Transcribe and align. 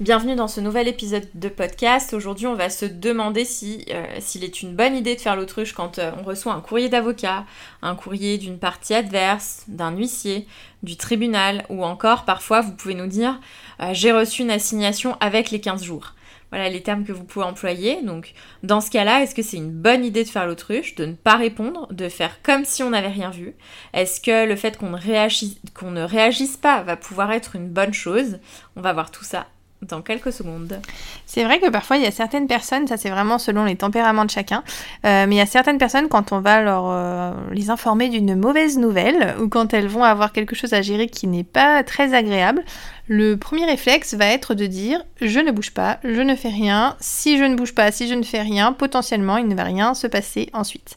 Bienvenue 0.00 0.34
dans 0.34 0.48
ce 0.48 0.60
nouvel 0.60 0.88
épisode 0.88 1.28
de 1.34 1.48
podcast. 1.48 2.14
Aujourd'hui, 2.14 2.48
on 2.48 2.56
va 2.56 2.68
se 2.68 2.84
demander 2.84 3.44
si 3.44 3.84
euh, 3.90 4.04
s'il 4.18 4.42
est 4.42 4.60
une 4.60 4.74
bonne 4.74 4.96
idée 4.96 5.14
de 5.14 5.20
faire 5.20 5.36
l'autruche 5.36 5.72
quand 5.72 6.00
euh, 6.00 6.10
on 6.18 6.24
reçoit 6.24 6.52
un 6.52 6.60
courrier 6.60 6.88
d'avocat, 6.88 7.44
un 7.80 7.94
courrier 7.94 8.36
d'une 8.36 8.58
partie 8.58 8.92
adverse, 8.92 9.62
d'un 9.68 9.92
huissier, 9.92 10.48
du 10.82 10.96
tribunal 10.96 11.64
ou 11.68 11.84
encore 11.84 12.24
parfois 12.24 12.60
vous 12.60 12.72
pouvez 12.72 12.94
nous 12.94 13.06
dire 13.06 13.38
euh, 13.80 13.90
j'ai 13.92 14.10
reçu 14.10 14.42
une 14.42 14.50
assignation 14.50 15.16
avec 15.20 15.52
les 15.52 15.60
15 15.60 15.84
jours. 15.84 16.14
Voilà 16.50 16.68
les 16.68 16.82
termes 16.82 17.04
que 17.04 17.12
vous 17.12 17.22
pouvez 17.22 17.44
employer. 17.44 18.02
Donc 18.02 18.32
dans 18.64 18.80
ce 18.80 18.90
cas-là, 18.90 19.22
est-ce 19.22 19.36
que 19.36 19.42
c'est 19.42 19.58
une 19.58 19.70
bonne 19.70 20.04
idée 20.04 20.24
de 20.24 20.28
faire 20.28 20.46
l'autruche, 20.46 20.96
de 20.96 21.06
ne 21.06 21.14
pas 21.14 21.36
répondre, 21.36 21.86
de 21.92 22.08
faire 22.08 22.42
comme 22.42 22.64
si 22.64 22.82
on 22.82 22.90
n'avait 22.90 23.06
rien 23.06 23.30
vu? 23.30 23.54
Est-ce 23.92 24.20
que 24.20 24.44
le 24.44 24.56
fait 24.56 24.76
qu'on 24.76 24.90
ne, 24.90 24.98
réagisse, 24.98 25.54
qu'on 25.72 25.92
ne 25.92 26.02
réagisse 26.02 26.56
pas 26.56 26.82
va 26.82 26.96
pouvoir 26.96 27.30
être 27.30 27.54
une 27.54 27.68
bonne 27.68 27.94
chose? 27.94 28.40
On 28.74 28.80
va 28.80 28.92
voir 28.92 29.12
tout 29.12 29.24
ça 29.24 29.46
dans 29.88 30.02
quelques 30.02 30.32
secondes. 30.32 30.80
C'est 31.26 31.44
vrai 31.44 31.60
que 31.60 31.68
parfois 31.70 31.96
il 31.96 32.02
y 32.02 32.06
a 32.06 32.10
certaines 32.10 32.46
personnes, 32.46 32.86
ça 32.86 32.96
c'est 32.96 33.10
vraiment 33.10 33.38
selon 33.38 33.64
les 33.64 33.76
tempéraments 33.76 34.24
de 34.24 34.30
chacun, 34.30 34.62
euh, 35.04 35.26
mais 35.26 35.36
il 35.36 35.38
y 35.38 35.42
a 35.42 35.46
certaines 35.46 35.78
personnes 35.78 36.08
quand 36.08 36.32
on 36.32 36.40
va 36.40 36.62
leur 36.62 36.84
euh, 36.86 37.32
les 37.52 37.70
informer 37.70 38.08
d'une 38.08 38.34
mauvaise 38.34 38.78
nouvelle 38.78 39.34
ou 39.40 39.48
quand 39.48 39.74
elles 39.74 39.88
vont 39.88 40.04
avoir 40.04 40.32
quelque 40.32 40.54
chose 40.54 40.72
à 40.72 40.82
gérer 40.82 41.08
qui 41.08 41.26
n'est 41.26 41.44
pas 41.44 41.82
très 41.82 42.14
agréable, 42.14 42.64
le 43.06 43.36
premier 43.36 43.66
réflexe 43.66 44.14
va 44.14 44.26
être 44.26 44.54
de 44.54 44.66
dire 44.66 45.04
je 45.20 45.40
ne 45.40 45.50
bouge 45.50 45.72
pas, 45.72 45.98
je 46.04 46.20
ne 46.20 46.34
fais 46.34 46.48
rien. 46.48 46.96
Si 47.00 47.38
je 47.38 47.44
ne 47.44 47.54
bouge 47.54 47.74
pas, 47.74 47.92
si 47.92 48.08
je 48.08 48.14
ne 48.14 48.22
fais 48.22 48.40
rien, 48.40 48.72
potentiellement 48.72 49.36
il 49.36 49.46
ne 49.46 49.54
va 49.54 49.64
rien 49.64 49.94
se 49.94 50.06
passer 50.06 50.48
ensuite. 50.52 50.96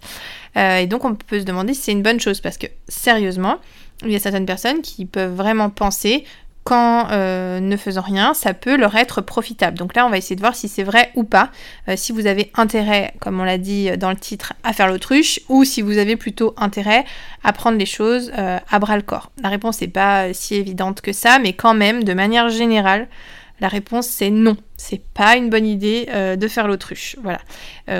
Euh, 0.56 0.78
et 0.78 0.88
donc 0.88 1.06
on 1.06 1.16
peut 1.16 1.40
se 1.40 1.46
demander 1.46 1.74
si 1.74 1.82
c'est 1.82 1.92
une 1.92 2.04
bonne 2.04 2.20
chose 2.20 2.40
parce 2.40 2.58
que 2.58 2.68
sérieusement, 2.88 3.58
il 4.04 4.12
y 4.12 4.16
a 4.16 4.20
certaines 4.20 4.46
personnes 4.46 4.82
qui 4.82 5.06
peuvent 5.06 5.34
vraiment 5.34 5.70
penser 5.70 6.24
qu'en 6.68 7.08
euh, 7.12 7.62
ne 7.62 7.78
faisant 7.78 8.02
rien, 8.02 8.34
ça 8.34 8.54
peut 8.54 8.76
leur 8.76 8.98
être 8.98 9.22
profitable. 9.22 9.78
Donc 9.78 9.96
là, 9.96 10.06
on 10.06 10.10
va 10.10 10.18
essayer 10.18 10.36
de 10.36 10.42
voir 10.42 10.54
si 10.54 10.68
c'est 10.68 10.84
vrai 10.84 11.12
ou 11.16 11.24
pas, 11.24 11.50
euh, 11.88 11.94
si 11.96 12.12
vous 12.12 12.28
avez 12.28 12.52
intérêt, 12.56 13.14
comme 13.22 13.40
on 13.40 13.46
l'a 13.46 13.58
dit 13.58 13.90
dans 13.98 14.10
le 14.10 14.18
titre, 14.18 14.52
à 14.66 14.74
faire 14.74 14.88
l'autruche, 14.88 15.40
ou 15.48 15.64
si 15.64 15.82
vous 15.82 15.98
avez 15.98 16.18
plutôt 16.18 16.54
intérêt 16.58 17.06
à 17.46 17.54
prendre 17.54 17.78
les 17.78 17.86
choses 17.86 18.34
euh, 18.38 18.60
à 18.70 18.80
bras 18.80 18.98
le 18.98 19.02
corps. 19.02 19.32
La 19.42 19.48
réponse 19.48 19.80
n'est 19.80 19.88
pas 19.88 20.34
si 20.34 20.56
évidente 20.56 21.00
que 21.00 21.14
ça, 21.14 21.40
mais 21.40 21.54
quand 21.54 21.74
même, 21.74 22.04
de 22.04 22.14
manière 22.14 22.50
générale, 22.50 23.08
la 23.62 23.70
réponse 23.70 24.08
c'est 24.08 24.30
non. 24.30 24.58
C'est 24.76 25.02
pas 25.14 25.38
une 25.38 25.50
bonne 25.50 25.66
idée 25.66 26.06
de 26.38 26.48
faire 26.48 26.68
l'autruche. 26.68 27.16
Voilà. 27.24 27.40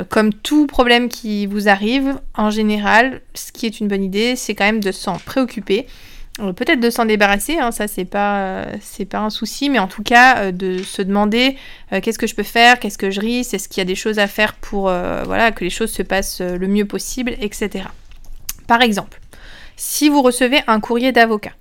comme 0.10 0.32
tout 0.32 0.68
problème 0.68 1.10
qui 1.10 1.48
vous 1.48 1.68
arrive, 1.68 2.20
en 2.36 2.52
général, 2.52 3.22
ce 3.34 3.52
qui 3.52 3.66
est 3.66 3.80
une 3.80 3.88
bonne 3.88 4.04
idée, 4.04 4.36
c'est 4.36 4.54
quand 4.54 4.66
même 4.66 4.84
de 4.84 4.92
s'en 4.92 5.18
préoccuper 5.18 5.88
peut-être 6.38 6.80
de 6.80 6.90
s'en 6.90 7.06
débarrasser, 7.06 7.58
hein, 7.58 7.72
ça 7.72 7.88
c'est 7.88 8.06
pas 8.06 8.66
c'est 8.82 9.06
pas 9.06 9.20
un 9.20 9.30
souci, 9.30 9.70
mais 9.70 9.80
en 9.80 9.88
tout 9.88 10.04
cas 10.04 10.38
euh, 10.38 10.52
de 10.52 10.84
se 10.84 11.02
demander 11.02 11.58
euh, 11.92 12.00
qu'est-ce 12.02 12.20
que 12.20 12.28
je 12.28 12.36
peux 12.36 12.44
faire, 12.44 12.80
qu'est-ce 12.80 12.98
que 12.98 13.10
je 13.10 13.20
risque, 13.20 13.54
est-ce 13.54 13.68
qu'il 13.68 13.80
y 13.80 13.82
a 13.82 13.86
des 13.86 13.96
choses 13.96 14.20
à 14.20 14.28
faire 14.28 14.54
pour 14.54 14.90
euh, 14.90 15.24
voilà 15.26 15.52
que 15.52 15.64
les 15.64 15.70
choses 15.70 15.92
se 15.92 16.04
passent 16.04 16.42
le 16.42 16.68
mieux 16.68 16.86
possible, 16.86 17.36
etc. 17.42 17.86
Par 18.68 18.82
exemple, 18.82 19.20
si 19.76 20.10
vous 20.10 20.22
recevez 20.22 20.62
un 20.68 20.80
courrier 20.80 21.12
d'avocat, 21.12 21.54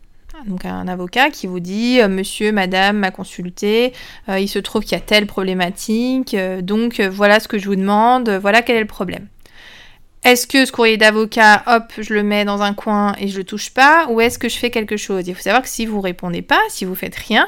donc 0.47 0.67
un 0.67 0.87
avocat 0.87 1.31
qui 1.31 1.47
vous 1.47 1.61
dit 1.61 1.99
Monsieur, 2.09 2.53
Madame 2.53 2.99
m'a 2.99 3.11
consulté, 3.11 3.95
il 4.29 4.49
se 4.49 4.59
trouve 4.59 4.83
qu'il 4.83 4.93
y 4.93 5.01
a 5.01 5.01
telle 5.01 5.27
problématique, 5.27 6.37
donc 6.61 7.01
voilà 7.01 7.41
ce 7.41 7.49
que 7.49 7.59
je 7.59 7.67
vous 7.67 7.77
demande, 7.77 8.29
voilà 8.29 8.61
quel 8.61 8.77
est 8.77 8.81
le 8.81 8.87
problème. 8.87 9.29
Est-ce 10.27 10.49
que 10.49 10.67
ce 10.67 10.73
courrier 10.73 10.97
d'avocat, 10.97 11.63
hop, 11.69 11.93
je 11.99 12.13
le 12.13 12.25
mets 12.25 12.45
dans 12.45 12.61
un 12.61 12.75
coin 12.75 13.15
et 13.21 13.29
je 13.29 13.39
le 13.39 13.45
touche 13.45 13.71
pas 13.71 14.09
Ou 14.09 14.21
est-ce 14.21 14.41
que 14.41 14.49
je 14.49 14.57
fais 14.57 14.71
quelque 14.71 14.97
chose? 14.97 15.29
Il 15.29 15.37
faut 15.37 15.43
savoir 15.43 15.63
que 15.63 15.69
si 15.69 15.87
vous 15.87 16.01
répondez 16.01 16.43
pas, 16.43 16.59
si 16.69 16.85
vous 16.85 16.97
faites 16.97 17.15
rien, 17.15 17.47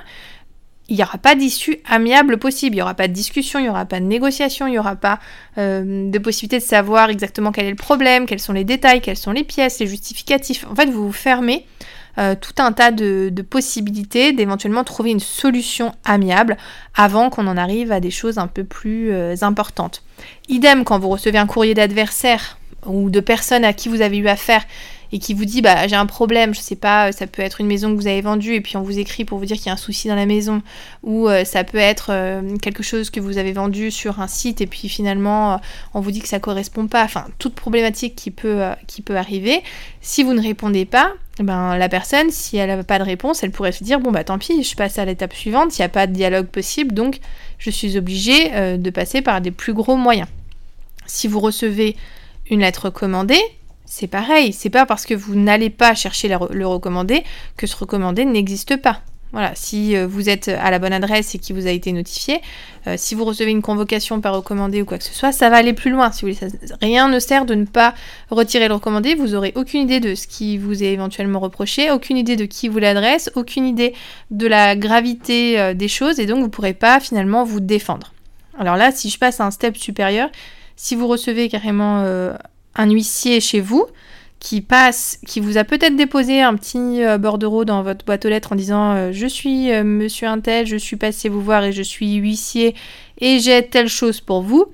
il 0.88 0.94
n'y 0.94 1.02
aura 1.02 1.18
pas 1.18 1.34
d'issue 1.34 1.80
amiable 1.90 2.38
possible. 2.38 2.76
Il 2.76 2.78
n'y 2.78 2.82
aura 2.82 2.94
pas 2.94 3.08
de 3.08 3.12
discussion, 3.12 3.58
il 3.58 3.64
n'y 3.64 3.68
aura 3.68 3.84
pas 3.84 3.98
de 3.98 4.04
négociation, 4.04 4.68
il 4.68 4.70
n'y 4.70 4.78
aura 4.78 4.94
pas 4.94 5.18
euh, 5.58 6.08
de 6.08 6.18
possibilité 6.20 6.58
de 6.58 6.62
savoir 6.62 7.10
exactement 7.10 7.50
quel 7.50 7.66
est 7.66 7.70
le 7.70 7.74
problème, 7.74 8.26
quels 8.26 8.38
sont 8.38 8.52
les 8.52 8.62
détails, 8.62 9.00
quelles 9.00 9.16
sont 9.16 9.32
les 9.32 9.42
pièces, 9.42 9.80
les 9.80 9.88
justificatifs. 9.88 10.64
En 10.70 10.76
fait, 10.76 10.86
vous 10.86 11.04
vous 11.04 11.12
fermez 11.12 11.66
euh, 12.18 12.36
tout 12.40 12.62
un 12.62 12.70
tas 12.70 12.92
de, 12.92 13.32
possibilités 13.42 14.32
d'éventuellement 14.32 14.84
trouver 14.84 15.10
une 15.10 15.18
solution 15.18 15.92
amiable 16.04 16.56
avant 16.94 17.28
qu'on 17.28 17.48
en 17.48 17.56
arrive 17.56 17.90
à 17.90 17.98
des 17.98 18.12
choses 18.12 18.38
un 18.38 18.46
peu 18.46 18.62
plus 18.62 19.10
euh, 19.10 19.34
importantes. 19.42 20.04
Idem 20.48 20.84
quand 20.84 21.00
vous 21.00 21.08
recevez 21.08 21.38
un 21.38 21.46
courrier 21.46 21.74
d'adversaire 21.74 22.57
ou 22.86 23.10
de 23.10 23.20
personnes 23.20 23.64
à 23.64 23.72
qui 23.72 23.88
vous 23.88 24.00
avez 24.00 24.18
eu 24.18 24.28
affaire 24.28 24.64
et 25.10 25.18
qui 25.18 25.34
vous 25.34 25.44
dit 25.44 25.62
bah 25.62 25.86
j'ai 25.86 25.96
un 25.96 26.06
problème, 26.06 26.54
je 26.54 26.60
sais 26.60 26.76
pas, 26.76 27.12
ça 27.12 27.26
peut 27.26 27.42
être 27.42 27.60
une 27.60 27.66
maison 27.66 27.90
que 27.90 28.00
vous 28.00 28.06
avez 28.06 28.20
vendue 28.20 28.54
et 28.54 28.60
puis 28.60 28.76
on 28.76 28.82
vous 28.82 28.98
écrit 28.98 29.24
pour 29.24 29.38
vous 29.38 29.46
dire 29.46 29.56
qu'il 29.56 29.66
y 29.66 29.70
a 29.70 29.72
un 29.72 29.78
souci 29.78 30.08
dans 30.08 30.14
la 30.14 30.26
maison 30.26 30.62
ou 31.02 31.28
euh, 31.28 31.44
ça 31.44 31.64
peut 31.64 31.78
être 31.78 32.08
euh, 32.10 32.56
quelque 32.58 32.82
chose 32.82 33.10
que 33.10 33.20
vous 33.20 33.38
avez 33.38 33.52
vendu 33.52 33.90
sur 33.90 34.20
un 34.20 34.28
site 34.28 34.60
et 34.60 34.66
puis 34.66 34.88
finalement 34.88 35.54
euh, 35.54 35.56
on 35.94 36.00
vous 36.00 36.10
dit 36.10 36.20
que 36.20 36.28
ça 36.28 36.40
correspond 36.40 36.86
pas, 36.86 37.04
enfin 37.04 37.26
toute 37.38 37.54
problématique 37.54 38.16
qui 38.16 38.30
peut 38.30 38.62
qui 38.86 39.02
peut 39.02 39.16
arriver. 39.16 39.62
Si 40.00 40.22
vous 40.22 40.34
ne 40.34 40.42
répondez 40.42 40.84
pas, 40.84 41.12
ben 41.38 41.76
la 41.76 41.88
personne 41.88 42.30
si 42.30 42.56
elle 42.56 42.68
n'a 42.68 42.84
pas 42.84 42.98
de 42.98 43.04
réponse, 43.04 43.42
elle 43.42 43.50
pourrait 43.50 43.72
se 43.72 43.84
dire 43.84 44.00
bon 44.00 44.10
bah 44.10 44.24
tant 44.24 44.38
pis, 44.38 44.62
je 44.62 44.76
passe 44.76 44.98
à 44.98 45.04
l'étape 45.04 45.34
suivante, 45.34 45.76
il 45.78 45.80
n'y 45.80 45.86
a 45.86 45.88
pas 45.88 46.06
de 46.06 46.12
dialogue 46.12 46.46
possible 46.46 46.92
donc 46.92 47.20
je 47.58 47.70
suis 47.70 47.96
obligée 47.96 48.76
de 48.78 48.90
passer 48.90 49.22
par 49.22 49.40
des 49.40 49.50
plus 49.50 49.72
gros 49.72 49.96
moyens. 49.96 50.28
Si 51.06 51.26
vous 51.26 51.40
recevez 51.40 51.96
une 52.50 52.60
lettre 52.60 52.86
recommandée, 52.86 53.40
c'est 53.84 54.06
pareil. 54.06 54.52
C'est 54.52 54.70
pas 54.70 54.86
parce 54.86 55.06
que 55.06 55.14
vous 55.14 55.34
n'allez 55.34 55.70
pas 55.70 55.94
chercher 55.94 56.28
le 56.28 56.66
recommandé 56.66 57.24
que 57.56 57.66
ce 57.66 57.76
recommandé 57.76 58.24
n'existe 58.24 58.76
pas. 58.76 59.00
Voilà, 59.32 59.52
si 59.54 59.94
euh, 59.94 60.06
vous 60.06 60.30
êtes 60.30 60.48
à 60.48 60.70
la 60.70 60.78
bonne 60.78 60.92
adresse 60.94 61.34
et 61.34 61.38
qui 61.38 61.52
vous 61.52 61.66
a 61.66 61.70
été 61.70 61.92
notifié, 61.92 62.40
euh, 62.86 62.94
si 62.96 63.14
vous 63.14 63.26
recevez 63.26 63.50
une 63.50 63.60
convocation 63.60 64.22
par 64.22 64.34
recommandé 64.34 64.80
ou 64.80 64.86
quoi 64.86 64.96
que 64.96 65.04
ce 65.04 65.12
soit, 65.12 65.32
ça 65.32 65.50
va 65.50 65.56
aller 65.56 65.74
plus 65.74 65.90
loin. 65.90 66.10
Si 66.12 66.24
rien 66.80 67.08
ne 67.08 67.18
sert 67.18 67.44
de 67.44 67.54
ne 67.54 67.66
pas 67.66 67.94
retirer 68.30 68.68
le 68.68 68.74
recommandé. 68.74 69.14
Vous 69.14 69.34
aurez 69.34 69.52
aucune 69.54 69.82
idée 69.82 70.00
de 70.00 70.14
ce 70.14 70.26
qui 70.26 70.56
vous 70.56 70.82
est 70.82 70.92
éventuellement 70.92 71.40
reproché, 71.40 71.90
aucune 71.90 72.16
idée 72.16 72.36
de 72.36 72.46
qui 72.46 72.68
vous 72.68 72.78
l'adresse, 72.78 73.30
aucune 73.34 73.66
idée 73.66 73.92
de 74.30 74.46
la 74.46 74.76
gravité 74.76 75.60
euh, 75.60 75.74
des 75.74 75.88
choses, 75.88 76.18
et 76.20 76.24
donc 76.24 76.38
vous 76.38 76.46
ne 76.46 76.50
pourrez 76.50 76.74
pas 76.74 76.98
finalement 76.98 77.44
vous 77.44 77.60
défendre. 77.60 78.14
Alors 78.58 78.76
là, 78.76 78.92
si 78.92 79.10
je 79.10 79.18
passe 79.18 79.40
à 79.40 79.44
un 79.44 79.50
step 79.50 79.76
supérieur, 79.76 80.30
si 80.78 80.94
vous 80.94 81.08
recevez 81.08 81.48
carrément 81.48 82.02
euh, 82.04 82.32
un 82.76 82.88
huissier 82.88 83.40
chez 83.40 83.60
vous 83.60 83.86
qui 84.38 84.60
passe, 84.60 85.18
qui 85.26 85.40
vous 85.40 85.58
a 85.58 85.64
peut-être 85.64 85.96
déposé 85.96 86.40
un 86.40 86.54
petit 86.54 87.02
euh, 87.02 87.18
bordereau 87.18 87.64
dans 87.64 87.82
votre 87.82 88.04
boîte 88.04 88.24
aux 88.24 88.28
lettres 88.28 88.52
en 88.52 88.54
disant 88.54 88.92
euh, 88.92 89.10
je 89.12 89.26
suis 89.26 89.72
monsieur 89.82 90.28
Intel, 90.28 90.66
je 90.66 90.76
suis 90.76 90.94
passé 90.94 91.28
vous 91.28 91.42
voir 91.42 91.64
et 91.64 91.72
je 91.72 91.82
suis 91.82 92.14
huissier 92.14 92.76
et 93.20 93.40
j'ai 93.40 93.66
telle 93.66 93.88
chose 93.88 94.20
pour 94.20 94.40
vous. 94.40 94.66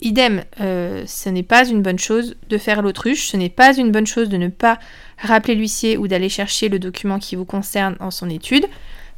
Idem, 0.00 0.44
ce 0.58 1.28
n'est 1.28 1.42
pas 1.42 1.66
une 1.66 1.82
bonne 1.82 1.98
chose 1.98 2.36
de 2.48 2.58
faire 2.58 2.82
l'autruche, 2.82 3.28
ce 3.28 3.36
n'est 3.36 3.48
pas 3.48 3.74
une 3.76 3.90
bonne 3.90 4.06
chose 4.06 4.28
de 4.28 4.36
ne 4.36 4.48
pas 4.48 4.78
rappeler 5.18 5.54
l'huissier 5.54 5.96
ou 5.96 6.06
d'aller 6.06 6.28
chercher 6.28 6.68
le 6.68 6.78
document 6.78 7.18
qui 7.18 7.34
vous 7.34 7.46
concerne 7.46 7.96
en 7.98 8.10
son 8.10 8.28
étude, 8.28 8.66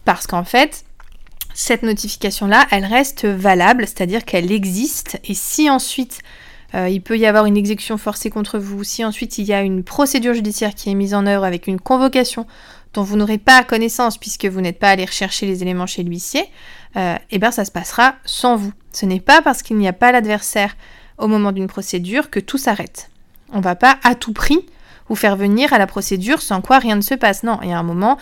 parce 0.04 0.28
qu'en 0.28 0.44
fait, 0.44 0.84
cette 1.60 1.82
notification-là, 1.82 2.68
elle 2.70 2.84
reste 2.84 3.24
valable, 3.24 3.84
c'est-à-dire 3.84 4.24
qu'elle 4.24 4.52
existe. 4.52 5.18
Et 5.24 5.34
si 5.34 5.68
ensuite 5.68 6.20
euh, 6.76 6.88
il 6.88 7.02
peut 7.02 7.18
y 7.18 7.26
avoir 7.26 7.46
une 7.46 7.56
exécution 7.56 7.98
forcée 7.98 8.30
contre 8.30 8.60
vous, 8.60 8.84
si 8.84 9.04
ensuite 9.04 9.38
il 9.38 9.44
y 9.44 9.52
a 9.52 9.62
une 9.62 9.82
procédure 9.82 10.34
judiciaire 10.34 10.76
qui 10.76 10.88
est 10.88 10.94
mise 10.94 11.14
en 11.14 11.26
œuvre 11.26 11.42
avec 11.42 11.66
une 11.66 11.80
convocation 11.80 12.46
dont 12.94 13.02
vous 13.02 13.16
n'aurez 13.16 13.38
pas 13.38 13.64
connaissance 13.64 14.18
puisque 14.18 14.44
vous 14.44 14.60
n'êtes 14.60 14.78
pas 14.78 14.90
allé 14.90 15.04
rechercher 15.04 15.46
les 15.46 15.62
éléments 15.62 15.88
chez 15.88 16.04
l'huissier, 16.04 16.44
euh, 16.96 17.16
eh 17.32 17.38
bien 17.40 17.50
ça 17.50 17.64
se 17.64 17.72
passera 17.72 18.14
sans 18.24 18.54
vous. 18.54 18.72
Ce 18.92 19.04
n'est 19.04 19.18
pas 19.18 19.42
parce 19.42 19.62
qu'il 19.62 19.78
n'y 19.78 19.88
a 19.88 19.92
pas 19.92 20.12
l'adversaire 20.12 20.76
au 21.18 21.26
moment 21.26 21.50
d'une 21.50 21.66
procédure 21.66 22.30
que 22.30 22.38
tout 22.38 22.58
s'arrête. 22.58 23.10
On 23.52 23.58
ne 23.58 23.64
va 23.64 23.74
pas 23.74 23.98
à 24.04 24.14
tout 24.14 24.32
prix 24.32 24.64
ou 25.08 25.14
faire 25.14 25.36
venir 25.36 25.72
à 25.72 25.78
la 25.78 25.86
procédure 25.86 26.42
sans 26.42 26.60
quoi 26.60 26.78
rien 26.78 26.96
ne 26.96 27.00
se 27.00 27.14
passe. 27.14 27.42
Non, 27.42 27.58
il 27.62 27.70
y 27.70 27.72
a 27.72 27.78
un 27.78 27.82
moment, 27.82 28.18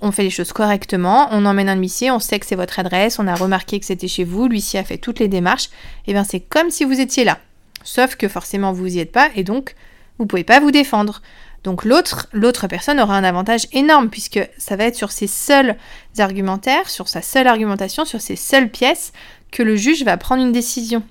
on 0.00 0.12
fait 0.12 0.22
les 0.22 0.30
choses 0.30 0.52
correctement, 0.52 1.28
on 1.30 1.44
emmène 1.46 1.68
un 1.68 1.76
huissier, 1.76 2.10
on 2.10 2.18
sait 2.18 2.38
que 2.38 2.46
c'est 2.46 2.56
votre 2.56 2.78
adresse, 2.78 3.18
on 3.18 3.26
a 3.26 3.34
remarqué 3.34 3.78
que 3.80 3.86
c'était 3.86 4.08
chez 4.08 4.24
vous, 4.24 4.48
l'huissier 4.48 4.80
a 4.80 4.84
fait 4.84 4.98
toutes 4.98 5.18
les 5.18 5.28
démarches, 5.28 5.70
et 6.06 6.12
bien 6.12 6.24
c'est 6.24 6.40
comme 6.40 6.70
si 6.70 6.84
vous 6.84 7.00
étiez 7.00 7.24
là. 7.24 7.38
Sauf 7.84 8.16
que 8.16 8.28
forcément 8.28 8.72
vous 8.72 8.86
n'y 8.86 8.98
êtes 8.98 9.12
pas 9.12 9.30
et 9.36 9.44
donc 9.44 9.74
vous 10.18 10.24
ne 10.24 10.28
pouvez 10.28 10.44
pas 10.44 10.60
vous 10.60 10.70
défendre. 10.70 11.22
Donc 11.62 11.84
l'autre, 11.84 12.28
l'autre 12.32 12.68
personne 12.68 13.00
aura 13.00 13.16
un 13.16 13.24
avantage 13.24 13.66
énorme 13.72 14.08
puisque 14.08 14.40
ça 14.56 14.76
va 14.76 14.84
être 14.84 14.94
sur 14.94 15.12
ses 15.12 15.26
seuls 15.26 15.76
argumentaires, 16.18 16.88
sur 16.88 17.08
sa 17.08 17.22
seule 17.22 17.48
argumentation, 17.48 18.04
sur 18.04 18.20
ses 18.20 18.36
seules 18.36 18.70
pièces 18.70 19.12
que 19.50 19.62
le 19.62 19.76
juge 19.76 20.04
va 20.04 20.16
prendre 20.16 20.42
une 20.42 20.52
décision. 20.52 21.02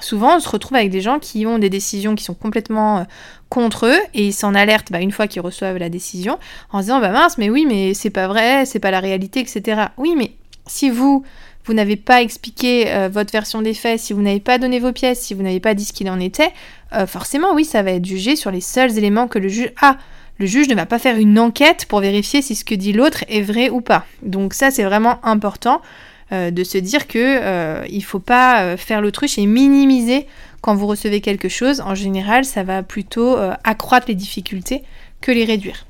Souvent 0.00 0.36
on 0.36 0.40
se 0.40 0.48
retrouve 0.48 0.76
avec 0.76 0.90
des 0.90 1.00
gens 1.00 1.18
qui 1.18 1.46
ont 1.46 1.58
des 1.58 1.70
décisions 1.70 2.14
qui 2.14 2.24
sont 2.24 2.34
complètement 2.34 3.00
euh, 3.00 3.04
contre 3.48 3.86
eux 3.86 3.98
et 4.14 4.26
ils 4.26 4.32
s'en 4.32 4.54
alertent 4.54 4.90
bah, 4.90 5.00
une 5.00 5.12
fois 5.12 5.26
qu'ils 5.26 5.42
reçoivent 5.42 5.76
la 5.76 5.90
décision 5.90 6.38
en 6.70 6.78
se 6.78 6.84
disant 6.84 7.00
bah 7.00 7.10
mince 7.10 7.38
mais 7.38 7.50
oui 7.50 7.66
mais 7.68 7.94
c'est 7.94 8.10
pas 8.10 8.26
vrai, 8.28 8.64
c'est 8.64 8.78
pas 8.78 8.90
la 8.90 9.00
réalité 9.00 9.40
etc. 9.40 9.82
Oui 9.98 10.14
mais 10.16 10.32
si 10.66 10.90
vous 10.90 11.24
vous 11.64 11.74
n'avez 11.74 11.96
pas 11.96 12.22
expliqué 12.22 12.92
euh, 12.92 13.08
votre 13.08 13.30
version 13.30 13.62
des 13.62 13.74
faits, 13.74 14.00
si 14.00 14.12
vous 14.12 14.22
n'avez 14.22 14.40
pas 14.40 14.58
donné 14.58 14.80
vos 14.80 14.92
pièces, 14.92 15.20
si 15.20 15.34
vous 15.34 15.42
n'avez 15.42 15.60
pas 15.60 15.74
dit 15.74 15.84
ce 15.84 15.92
qu'il 15.92 16.10
en 16.10 16.18
était, 16.18 16.50
euh, 16.94 17.06
forcément 17.06 17.54
oui 17.54 17.64
ça 17.64 17.82
va 17.82 17.92
être 17.92 18.06
jugé 18.06 18.34
sur 18.34 18.50
les 18.50 18.60
seuls 18.60 18.96
éléments 18.96 19.28
que 19.28 19.38
le 19.38 19.48
juge 19.48 19.72
a. 19.80 19.98
Le 20.38 20.46
juge 20.46 20.68
ne 20.68 20.74
va 20.74 20.86
pas 20.86 20.98
faire 20.98 21.18
une 21.18 21.38
enquête 21.38 21.84
pour 21.86 22.00
vérifier 22.00 22.42
si 22.42 22.54
ce 22.54 22.64
que 22.64 22.74
dit 22.74 22.92
l'autre 22.92 23.24
est 23.28 23.42
vrai 23.42 23.68
ou 23.68 23.80
pas. 23.80 24.06
Donc 24.22 24.54
ça 24.54 24.70
c'est 24.70 24.82
vraiment 24.82 25.24
important. 25.24 25.82
Euh, 26.32 26.50
de 26.50 26.64
se 26.64 26.78
dire 26.78 27.08
que 27.08 27.18
euh, 27.18 27.84
il 27.90 28.02
faut 28.02 28.18
pas 28.18 28.62
euh, 28.62 28.76
faire 28.78 29.02
l'autruche 29.02 29.36
et 29.36 29.44
minimiser 29.44 30.26
quand 30.62 30.74
vous 30.74 30.86
recevez 30.86 31.20
quelque 31.20 31.50
chose. 31.50 31.82
En 31.82 31.94
général, 31.94 32.46
ça 32.46 32.62
va 32.62 32.82
plutôt 32.82 33.36
accroître 33.64 34.06
les 34.08 34.14
difficultés 34.14 34.82
que 35.20 35.32
les 35.32 35.44
réduire. 35.44 35.84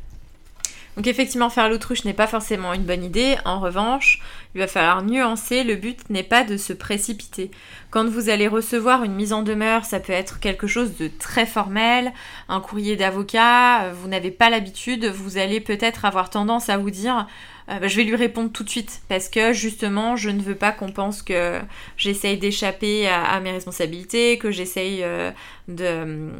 Donc 0.96 1.06
effectivement, 1.06 1.48
faire 1.48 1.68
l'autruche 1.68 2.04
n'est 2.04 2.12
pas 2.14 2.26
forcément 2.26 2.72
une 2.72 2.84
bonne 2.84 3.04
idée. 3.04 3.36
En 3.44 3.60
revanche, 3.60 4.20
il 4.54 4.60
va 4.60 4.66
falloir 4.66 5.02
nuancer. 5.02 5.62
Le 5.62 5.76
but 5.76 5.98
n'est 6.10 6.22
pas 6.22 6.42
de 6.42 6.56
se 6.56 6.72
précipiter. 6.72 7.50
Quand 7.90 8.08
vous 8.08 8.30
allez 8.30 8.48
recevoir 8.48 9.04
une 9.04 9.14
mise 9.14 9.34
en 9.34 9.42
demeure, 9.42 9.84
ça 9.84 10.00
peut 10.00 10.12
être 10.12 10.40
quelque 10.40 10.66
chose 10.66 10.96
de 10.96 11.08
très 11.18 11.46
formel, 11.46 12.12
un 12.48 12.60
courrier 12.60 12.96
d'avocat, 12.96 13.92
vous 13.92 14.08
n'avez 14.08 14.30
pas 14.30 14.50
l'habitude, 14.50 15.04
vous 15.06 15.36
allez 15.36 15.60
peut-être 15.60 16.06
avoir 16.06 16.30
tendance 16.30 16.70
à 16.70 16.78
vous 16.78 16.90
dire 16.90 17.26
euh, 17.72 17.78
bah, 17.78 17.88
je 17.88 17.96
vais 17.96 18.04
lui 18.04 18.16
répondre 18.16 18.50
tout 18.50 18.64
de 18.64 18.68
suite 18.68 19.02
parce 19.08 19.28
que 19.28 19.52
justement 19.52 20.16
je 20.16 20.30
ne 20.30 20.40
veux 20.40 20.54
pas 20.54 20.72
qu'on 20.72 20.92
pense 20.92 21.22
que 21.22 21.60
j'essaye 21.96 22.36
d'échapper 22.36 23.08
à, 23.08 23.38
mes 23.40 23.52
responsabilités, 23.52 24.38
que 24.38 24.50
j'essaye 24.50 25.02
euh, 25.02 25.30
de 25.68 25.84
euh, 25.84 26.30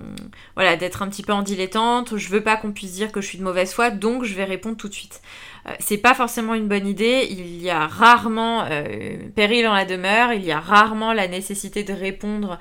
voilà 0.55 0.77
d'être 0.77 1.03
un 1.03 1.09
petit 1.09 1.23
peu 1.23 1.33
en 1.33 1.43
dilettante, 1.43 2.17
je 2.17 2.29
veux 2.29 2.43
pas 2.43 2.57
qu'on 2.57 2.73
puisse 2.73 2.93
dire 2.93 3.13
que 3.13 3.21
je 3.21 3.27
suis 3.27 3.39
de 3.39 3.45
mauvaise 3.45 3.73
foi, 3.73 3.91
donc 3.91 4.25
je 4.25 4.35
vais 4.35 4.45
répondre 4.45 4.77
tout 4.77 4.89
de 4.89 4.95
suite. 4.95 5.23
c'est 5.79 5.99
pas 5.99 6.15
forcément 6.15 6.55
une 6.55 6.69
bonne 6.69 6.87
idée, 6.87 7.27
il 7.31 7.63
y 7.63 7.71
a 7.71 7.87
rarement 7.87 8.67
péril 9.35 9.65
dans 9.65 9.75
la 9.75 9.85
demeure, 9.85 10.33
il 10.33 10.45
y 10.45 10.53
a 10.53 10.61
rarement 10.61 11.13
la 11.13 11.29
nécessité 11.29 11.85
de 11.85 11.93
répondre 11.93 12.59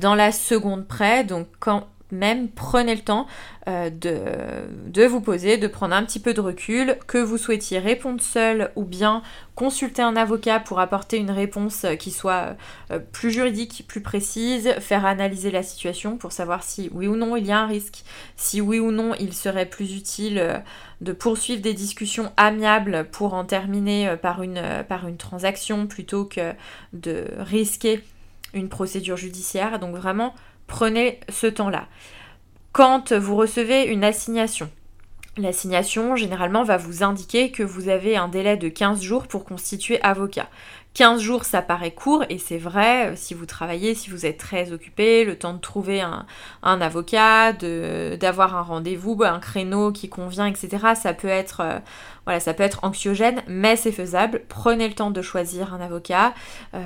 dans 0.00 0.14
la 0.14 0.32
seconde 0.32 0.86
près, 0.88 1.24
donc 1.24 1.46
quand 1.60 1.88
même 2.10 2.48
prenez 2.48 2.94
le 2.94 3.02
temps 3.02 3.26
euh, 3.68 3.90
de, 3.90 5.04
vous 5.04 5.20
poser, 5.20 5.58
de 5.58 5.66
prendre 5.66 5.94
un 5.94 6.04
petit 6.04 6.20
peu 6.20 6.34
de 6.34 6.40
recul, 6.40 6.96
que 7.06 7.18
vous 7.18 7.38
souhaitiez 7.38 7.78
répondre 7.78 8.20
seul 8.20 8.70
ou 8.76 8.84
bien 8.84 9.22
consulter 9.54 10.02
un 10.02 10.16
avocat 10.16 10.60
pour 10.60 10.80
apporter 10.80 11.18
une 11.18 11.30
réponse 11.30 11.84
qui 11.98 12.10
soit 12.10 12.56
euh, 12.90 12.98
plus 12.98 13.30
juridique, 13.30 13.84
plus 13.88 14.00
précise, 14.00 14.72
faire 14.80 15.04
analyser 15.04 15.50
la 15.50 15.62
situation 15.62 16.16
pour 16.16 16.32
savoir 16.32 16.62
si 16.62 16.90
oui 16.92 17.06
ou 17.06 17.16
non 17.16 17.36
il 17.36 17.46
y 17.46 17.52
a 17.52 17.58
un 17.58 17.66
risque, 17.66 18.04
si 18.36 18.60
oui 18.60 18.78
ou 18.78 18.90
non 18.90 19.14
il 19.20 19.34
serait 19.34 19.66
plus 19.66 19.96
utile 19.96 20.38
euh, 20.38 20.58
de 21.00 21.12
poursuivre 21.12 21.62
des 21.62 21.74
discussions 21.74 22.32
amiables 22.36 23.06
pour 23.12 23.34
en 23.34 23.44
terminer 23.44 24.16
par 24.20 24.42
une 24.42 25.16
transaction 25.16 25.86
plutôt 25.86 26.24
que 26.24 26.52
de 26.92 27.24
risquer 27.38 28.02
une 28.54 28.68
procédure 28.68 29.16
judiciaire. 29.16 29.78
Donc 29.78 29.94
vraiment, 29.94 30.34
prenez 30.68 31.18
ce 31.28 31.48
temps-là. 31.48 31.88
Quand 32.70 33.12
vous 33.12 33.34
recevez 33.34 33.86
une 33.86 34.04
assignation, 34.04 34.70
l'assignation 35.36 36.14
généralement 36.14 36.62
va 36.62 36.76
vous 36.76 37.02
indiquer 37.02 37.50
que 37.50 37.64
vous 37.64 37.88
avez 37.88 38.16
un 38.16 38.28
délai 38.28 38.56
de 38.56 38.68
15 38.68 39.02
jours 39.02 39.26
pour 39.26 39.44
constituer 39.44 40.00
avocat. 40.02 40.48
15 40.98 41.20
jours, 41.20 41.44
ça 41.44 41.62
paraît 41.62 41.92
court 41.92 42.24
et 42.28 42.38
c'est 42.38 42.58
vrai, 42.58 43.10
euh, 43.10 43.12
si 43.14 43.32
vous 43.32 43.46
travaillez, 43.46 43.94
si 43.94 44.10
vous 44.10 44.26
êtes 44.26 44.36
très 44.36 44.72
occupé, 44.72 45.24
le 45.24 45.38
temps 45.38 45.54
de 45.54 45.60
trouver 45.60 46.00
un, 46.00 46.26
avocat, 46.64 47.52
d'avoir 47.52 48.56
un 48.56 48.62
rendez-vous, 48.62 49.16
un 49.22 49.38
créneau 49.38 49.92
qui 49.92 50.08
convient, 50.08 50.46
etc. 50.46 50.94
Ça 51.00 51.14
peut 51.14 51.28
être, 51.28 51.60
euh, 51.60 51.78
voilà, 52.24 52.40
ça 52.40 52.52
peut 52.52 52.64
être 52.64 52.80
anxiogène, 52.82 53.42
mais 53.46 53.76
c'est 53.76 53.92
faisable. 53.92 54.42
Prenez 54.48 54.88
le 54.88 54.94
temps 54.94 55.12
de 55.12 55.22
choisir 55.22 55.72
un 55.72 55.80
avocat, 55.80 56.34
euh, 56.74 56.80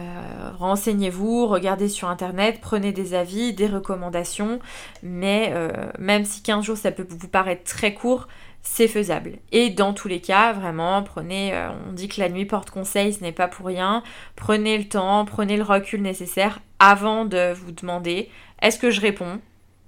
renseignez-vous, 0.59 1.47
regardez 1.47 1.89
sur 1.89 2.11
internet, 2.11 2.59
prenez 2.61 2.93
des 2.93 3.15
avis, 3.15 3.55
des 3.55 3.67
recommandations, 3.67 4.61
mais 5.03 5.55
même 5.99 6.27
si 6.27 6.43
15 6.43 6.63
jours, 6.63 6.77
ça 6.77 6.93
peut 6.93 7.07
vous 7.09 7.29
paraître 7.29 7.65
très 7.65 7.95
court, 7.95 8.29
c'est 8.63 8.89
faisable. 8.89 9.39
Et 9.51 9.71
dans 9.71 9.93
tous 9.93 10.09
les 10.09 10.21
cas, 10.21 10.53
vraiment, 10.53 11.03
prenez, 11.03 11.53
euh, 11.53 11.71
on 11.89 11.93
dit 11.93 12.09
que 12.09 12.21
la 12.21 12.29
nuit 12.29 12.47
porte 12.47 12.71
conseil, 12.71 13.13
ce 13.13 13.21
n'est 13.21 13.33
pas 13.33 13.49
pour 13.49 13.67
rien. 13.67 14.03
Prenez 14.37 14.79
le 14.79 14.89
temps, 14.89 15.25
prenez 15.25 15.57
le 15.57 15.65
recul 15.65 16.01
nécessaire 16.01 16.61
avant 16.79 17.25
de 17.25 17.53
vous 17.53 17.73
demander 17.73 18.31
est-ce 18.61 18.79
que 18.79 18.91
je 18.91 19.01
réponds? 19.01 19.41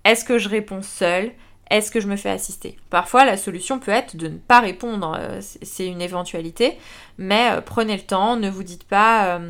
Est-ce 0.05 0.25
que 0.25 0.38
je 0.38 0.49
réponds 0.49 0.82
seul 0.82 1.32
est-ce 1.71 1.91
que 1.91 1.99
je 1.99 2.06
me 2.06 2.17
fais 2.17 2.29
assister? 2.29 2.76
Parfois, 2.91 3.25
la 3.25 3.38
solution 3.38 3.79
peut 3.79 3.91
être 3.91 4.17
de 4.17 4.29
ne 4.29 4.37
pas 4.37 4.61
répondre, 4.61 5.17
euh, 5.19 5.41
c'est 5.41 5.87
une 5.87 6.03
éventualité, 6.03 6.77
mais 7.17 7.53
euh, 7.53 7.62
prenez 7.62 7.97
le 7.97 8.03
temps, 8.03 8.37
ne 8.37 8.50
vous 8.50 8.62
dites 8.62 8.85
pas... 8.85 9.41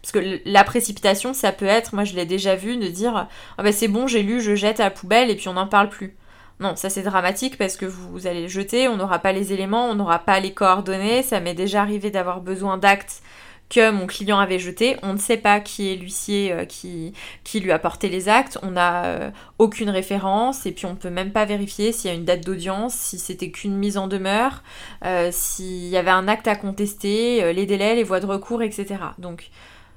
parce 0.00 0.12
que 0.12 0.40
la 0.44 0.62
précipitation, 0.62 1.34
ça 1.34 1.50
peut 1.50 1.66
être, 1.66 1.92
moi 1.92 2.04
je 2.04 2.14
l'ai 2.14 2.24
déjà 2.24 2.54
vu, 2.54 2.76
de 2.76 2.86
dire 2.86 3.26
ben 3.58 3.72
c'est 3.72 3.88
bon, 3.88 4.06
j'ai 4.06 4.22
lu, 4.22 4.40
je 4.40 4.54
jette 4.54 4.78
à 4.78 4.84
la 4.84 4.90
poubelle 4.90 5.28
et 5.28 5.34
puis 5.34 5.48
on 5.48 5.54
n'en 5.54 5.66
parle 5.66 5.88
plus. 5.88 6.16
Non, 6.58 6.74
ça 6.74 6.88
c'est 6.88 7.02
dramatique 7.02 7.58
parce 7.58 7.76
que 7.76 7.84
vous 7.84 8.26
allez 8.26 8.42
le 8.42 8.48
jeter, 8.48 8.88
on 8.88 8.96
n'aura 8.96 9.18
pas 9.18 9.32
les 9.32 9.52
éléments, 9.52 9.90
on 9.90 9.94
n'aura 9.94 10.20
pas 10.20 10.40
les 10.40 10.52
coordonnées. 10.52 11.22
Ça 11.22 11.40
m'est 11.40 11.54
déjà 11.54 11.82
arrivé 11.82 12.10
d'avoir 12.10 12.40
besoin 12.40 12.78
d'actes 12.78 13.22
que 13.68 13.90
mon 13.90 14.06
client 14.06 14.38
avait 14.38 14.58
jetés. 14.58 14.96
On 15.02 15.12
ne 15.12 15.18
sait 15.18 15.36
pas 15.36 15.60
qui 15.60 15.92
est 15.92 15.96
l'huissier 15.96 16.52
euh, 16.52 16.64
qui, 16.64 17.12
qui 17.44 17.60
lui 17.60 17.72
a 17.72 17.78
porté 17.78 18.08
les 18.08 18.28
actes. 18.28 18.58
On 18.62 18.72
n'a 18.72 19.04
euh, 19.06 19.30
aucune 19.58 19.90
référence 19.90 20.66
et 20.66 20.72
puis 20.72 20.86
on 20.86 20.90
ne 20.90 20.96
peut 20.96 21.10
même 21.10 21.32
pas 21.32 21.44
vérifier 21.44 21.92
s'il 21.92 22.10
y 22.10 22.14
a 22.14 22.16
une 22.16 22.24
date 22.24 22.44
d'audience, 22.44 22.94
si 22.94 23.18
c'était 23.18 23.50
qu'une 23.50 23.76
mise 23.76 23.98
en 23.98 24.06
demeure, 24.06 24.62
euh, 25.04 25.30
s'il 25.32 25.88
y 25.88 25.96
avait 25.96 26.10
un 26.10 26.28
acte 26.28 26.48
à 26.48 26.54
contester, 26.54 27.52
les 27.52 27.66
délais, 27.66 27.96
les 27.96 28.04
voies 28.04 28.20
de 28.20 28.26
recours, 28.26 28.62
etc. 28.62 28.96
Donc 29.18 29.50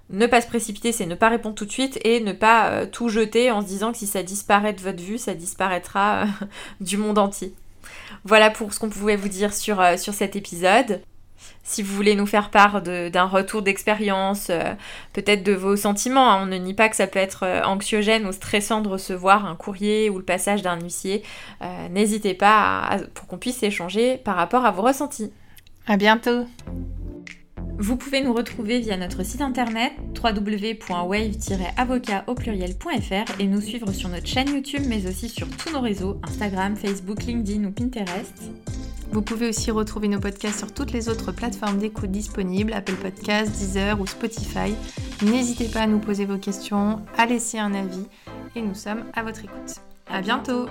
ne 0.09 0.27
pas 0.27 0.41
se 0.41 0.47
précipiter, 0.47 0.91
c'est 0.91 1.05
ne 1.05 1.15
pas 1.15 1.29
répondre 1.29 1.55
tout 1.55 1.65
de 1.65 1.71
suite 1.71 1.99
et 2.03 2.19
ne 2.19 2.33
pas 2.33 2.69
euh, 2.69 2.85
tout 2.85 3.09
jeter 3.09 3.51
en 3.51 3.61
se 3.61 3.67
disant 3.67 3.91
que 3.91 3.97
si 3.99 4.07
ça 4.07 4.23
disparaît 4.23 4.73
de 4.73 4.81
votre 4.81 5.01
vue, 5.01 5.17
ça 5.17 5.33
disparaîtra 5.33 6.23
euh, 6.23 6.25
du 6.81 6.97
monde 6.97 7.19
entier. 7.19 7.53
Voilà 8.25 8.49
pour 8.49 8.73
ce 8.73 8.79
qu'on 8.79 8.89
pouvait 8.89 9.15
vous 9.15 9.29
dire 9.29 9.53
sur, 9.53 9.79
euh, 9.79 9.97
sur 9.97 10.13
cet 10.13 10.35
épisode. 10.35 11.01
Si 11.63 11.83
vous 11.83 11.95
voulez 11.95 12.15
nous 12.15 12.25
faire 12.25 12.49
part 12.49 12.81
d'un 12.81 13.25
retour 13.25 13.61
d'expérience, 13.61 14.49
peut-être 15.13 15.43
de 15.43 15.53
vos 15.53 15.75
sentiments, 15.75 16.31
hein, 16.31 16.41
on 16.41 16.45
ne 16.47 16.57
nie 16.57 16.73
pas 16.73 16.89
que 16.89 16.95
ça 16.95 17.05
peut 17.05 17.19
être 17.19 17.45
anxiogène 17.63 18.25
ou 18.25 18.31
stressant 18.31 18.81
de 18.81 18.89
recevoir 18.89 19.45
un 19.45 19.55
courrier 19.55 20.09
ou 20.09 20.17
le 20.17 20.25
passage 20.25 20.63
d'un 20.63 20.79
huissier, 20.79 21.23
n'hésitez 21.91 22.33
pas 22.33 22.97
pour 23.13 23.27
qu'on 23.27 23.37
puisse 23.37 23.61
échanger 23.61 24.17
par 24.17 24.35
rapport 24.35 24.65
à 24.65 24.71
vos 24.71 24.81
ressentis. 24.81 25.31
À 25.85 25.95
bientôt 25.95 26.45
vous 27.79 27.95
pouvez 27.95 28.21
nous 28.21 28.33
retrouver 28.33 28.79
via 28.79 28.97
notre 28.97 29.23
site 29.23 29.39
internet 29.39 29.93
www.wave-avocat 30.21 32.25
et 33.39 33.47
nous 33.47 33.61
suivre 33.61 33.93
sur 33.93 34.09
notre 34.09 34.27
chaîne 34.27 34.49
YouTube 34.49 34.83
mais 34.85 35.07
aussi 35.07 35.29
sur 35.29 35.47
tous 35.47 35.71
nos 35.71 35.79
réseaux 35.79 36.19
Instagram, 36.23 36.75
Facebook, 36.75 37.23
LinkedIn 37.23 37.63
ou 37.63 37.71
Pinterest. 37.71 38.33
Vous 39.11 39.21
pouvez 39.21 39.47
aussi 39.47 39.71
retrouver 39.71 40.09
nos 40.09 40.19
podcasts 40.19 40.59
sur 40.59 40.73
toutes 40.73 40.91
les 40.91 41.07
autres 41.07 41.31
plateformes 41.31 41.79
d'écoute 41.79 42.11
disponibles, 42.11 42.73
Apple 42.73 42.95
Podcasts, 42.95 43.53
Deezer 43.53 43.97
ou 43.99 44.05
Spotify. 44.05 44.75
N'hésitez 45.23 45.69
pas 45.69 45.81
à 45.81 45.87
nous 45.87 45.99
poser 45.99 46.25
vos 46.25 46.37
questions, 46.37 47.01
à 47.17 47.25
laisser 47.25 47.57
un 47.59 47.73
avis 47.73 48.05
et 48.55 48.61
nous 48.61 48.75
sommes 48.75 49.05
à 49.13 49.23
votre 49.23 49.45
écoute. 49.45 49.75
À 50.11 50.21
bientôt 50.21 50.65